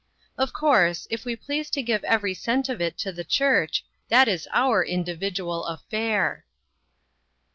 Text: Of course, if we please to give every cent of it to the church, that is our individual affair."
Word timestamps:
Of 0.35 0.51
course, 0.51 1.05
if 1.11 1.25
we 1.25 1.35
please 1.35 1.69
to 1.69 1.83
give 1.83 2.03
every 2.05 2.33
cent 2.33 2.69
of 2.69 2.81
it 2.81 2.97
to 2.97 3.11
the 3.11 3.23
church, 3.23 3.85
that 4.09 4.27
is 4.27 4.47
our 4.51 4.83
individual 4.83 5.63
affair." 5.67 6.43